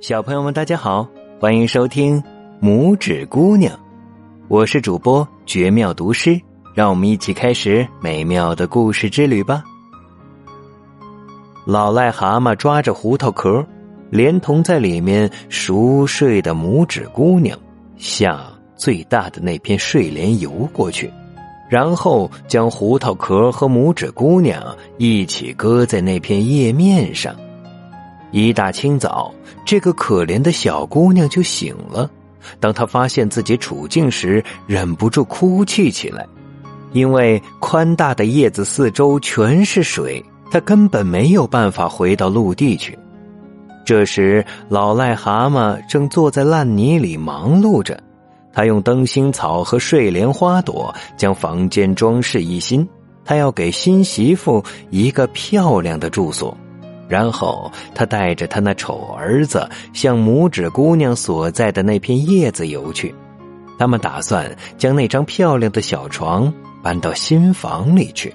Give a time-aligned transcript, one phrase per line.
[0.00, 1.08] 小朋友们，大家好，
[1.40, 2.22] 欢迎收听
[2.62, 3.74] 《拇指姑娘》，
[4.46, 6.40] 我是主播绝妙读诗，
[6.72, 9.64] 让我们一起开始美妙的故事之旅吧。
[11.66, 13.66] 老癞蛤蟆抓着胡桃壳，
[14.08, 17.58] 连同在里面熟睡的拇指姑娘，
[17.96, 18.40] 向
[18.76, 21.12] 最大的那片睡莲游过去，
[21.68, 24.62] 然后将胡桃壳和拇指姑娘
[24.96, 27.34] 一起搁在那片叶面上。
[28.30, 29.32] 一大清早，
[29.64, 32.10] 这个可怜的小姑娘就醒了。
[32.60, 36.26] 当她发现自己处境时，忍不住哭泣起来，
[36.92, 42.98] 因为宽大的叶子四周全是水，她根本没有办法回到陆地去。
[43.84, 47.98] 这时，老癞蛤蟆正坐在烂泥里忙碌着，
[48.52, 52.86] 他用灯芯草和睡莲花朵将房间装饰一新，
[53.24, 56.54] 他要给新媳妇一个漂亮的住所。
[57.08, 63.14] 然后他带着他那丑儿子向拇指姑娘所在的那片叶子游去，
[63.78, 68.34] 他们打算将那张漂亮的小床搬到新房里去。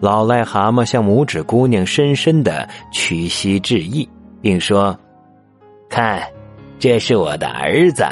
[0.00, 4.08] 老癞蛤蟆向拇指姑娘深深的屈膝致意，
[4.40, 4.98] 并说
[5.88, 6.22] ：“看，
[6.78, 8.04] 这是我的儿子，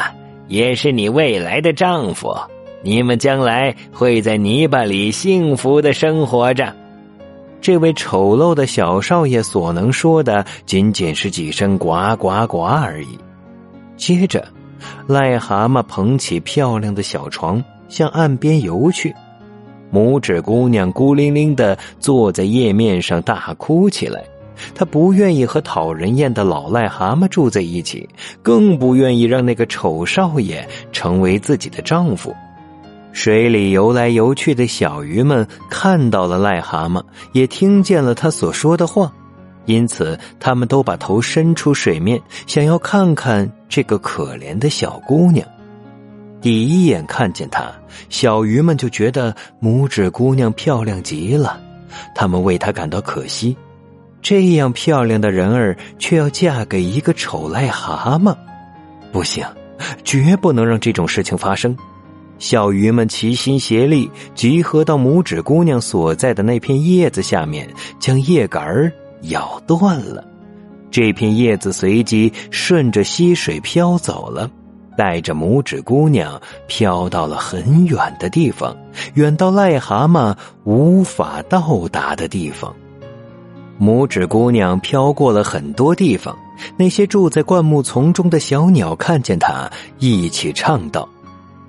[0.48, 2.34] 也是你未来的丈夫，
[2.82, 6.74] 你们将来会在泥巴里幸福的生活着。”
[7.64, 13.18] 这位丑陋的小少爷所能说的仅仅是几声“呱呱呱”而已。
[13.96, 14.46] 接着，
[15.08, 19.14] 癞蛤蟆捧起漂亮的小床向岸边游去，
[19.90, 24.22] 拇指姑娘孤零零的坐在叶面上大哭起来。
[24.74, 28.06] 她不愿意和讨人厌的老癞蛤蟆住在一起，
[28.42, 32.36] 更不愿意让那个丑少爷成为自己的丈夫。
[33.14, 39.10] 水里游来游去的小鱼们看到了癞蛤蟆，也听见了他所说的话，
[39.66, 45.47] 因此他们都把头伸出水面，想要看看这个可怜的小姑娘。
[46.42, 47.72] 第一眼看见她，
[48.10, 51.58] 小鱼们就觉得拇指姑娘漂亮极了，
[52.16, 53.56] 他们为她感到可惜，
[54.20, 58.36] 这样漂亮的人儿却要嫁给一个丑癞蛤蟆，
[59.12, 59.47] 不行，
[60.03, 61.74] 绝不能让这种事情发生。
[62.39, 67.69] 小鱼们齐心协力，集合到拇指姑娘所在的那片叶子下面，
[67.99, 70.22] 将叶杆儿咬断了。
[70.91, 74.50] 这片叶子随即顺着溪水飘走了，
[74.97, 78.77] 带着拇指姑娘飘到了很远的地方，
[79.15, 82.75] 远到癞蛤蟆无法到达的地方。
[83.81, 86.37] 拇指姑娘飘过了很多地方，
[86.77, 89.69] 那些住在灌木丛中的小鸟看见她，
[89.99, 91.09] 一起唱道。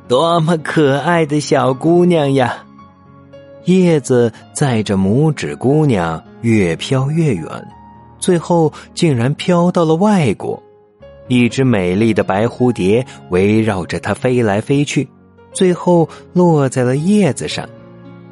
[0.07, 2.63] 多么可爱的小姑娘呀！
[3.65, 7.47] 叶子载着拇指姑娘越飘越远，
[8.19, 10.61] 最后竟然飘到了外国。
[11.27, 15.09] 一只美丽的白蝴蝶围绕着它飞来飞去，
[15.51, 17.67] 最后落在了叶子上。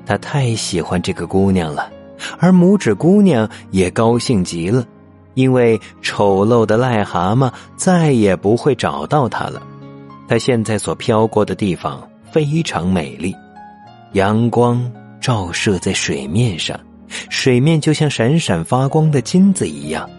[0.05, 1.89] 他太喜欢这个姑娘了，
[2.37, 4.85] 而拇指姑娘也高兴极了，
[5.33, 9.59] 因为丑陋的癞蛤蟆再也不会找到她了。
[10.27, 12.01] 他现在所飘过的地方
[12.31, 13.35] 非常美丽，
[14.13, 16.79] 阳光照射在水面上，
[17.29, 20.09] 水面就像闪闪发光的金子一样。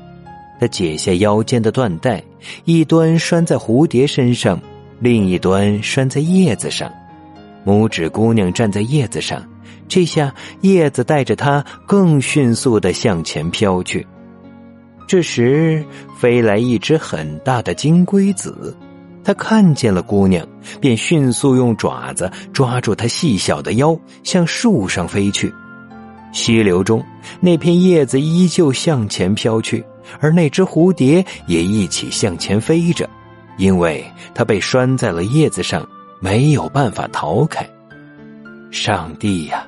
[0.61, 2.23] 他解下腰间的缎带，
[2.65, 4.61] 一端拴在蝴蝶身上，
[5.01, 6.91] 另一端拴在叶子上。
[7.67, 9.43] 拇指姑娘站在叶子上，
[9.89, 14.07] 这下叶子带着她更迅速的向前飘去。
[15.09, 15.85] 这时，
[16.19, 18.77] 飞来一只很大的金龟子。
[19.25, 20.47] 他看见了姑娘，
[20.81, 25.53] 便迅速用爪子抓住她细小的腰，向树上飞去。
[26.33, 27.05] 溪流中，
[27.41, 29.85] 那片叶子依旧向前飘去，
[30.21, 33.09] 而那只蝴蝶也一起向前飞着，
[33.57, 35.89] 因为它被拴在了叶子上，
[36.21, 37.67] 没有办法逃开。
[38.71, 39.67] 上帝呀！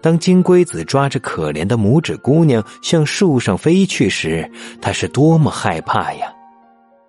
[0.00, 4.48] 当金龟子抓着可怜的拇指姑娘向树上飞去时，
[4.80, 6.32] 他是多么害怕呀！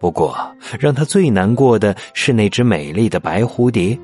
[0.04, 0.36] 不过，
[0.82, 3.98] 让他最难过的是那只美丽的白蝴蝶。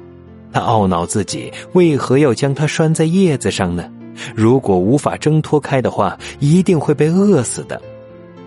[0.49, 3.91] 他懊恼自己为何要将它拴在叶子上呢？
[4.33, 7.81] 如果无法挣脱开的话，一定会被饿死的。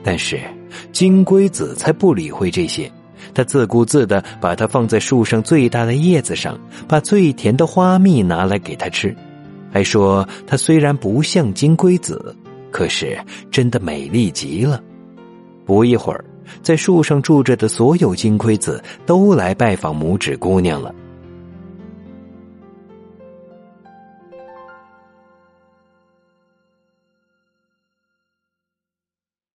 [0.02, 0.40] 但是
[0.92, 2.90] 金龟子才不理会这些，
[3.34, 6.58] 他自顾自的把它放在树上最大的叶子上，
[6.88, 9.14] 把最甜的花蜜拿来给它吃，
[9.70, 12.34] 还说它虽然不像金龟子，
[12.70, 13.14] 可是
[13.50, 14.82] 真的美丽极了。
[15.66, 16.24] 不一会儿。
[16.62, 20.94] 在树上住着的所有金龟子都来拜访拇指姑娘了。